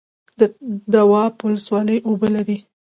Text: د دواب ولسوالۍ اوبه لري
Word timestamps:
د 0.39 0.41
دواب 0.93 1.33
ولسوالۍ 1.45 1.97
اوبه 2.07 2.27
لري 2.35 2.57